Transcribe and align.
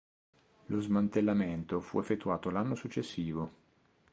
Lo 0.69 0.81
smantellamento 0.81 1.79
fu 1.79 1.99
effettuato 1.99 2.49
l'anno 2.49 2.73
successivo. 2.73 3.51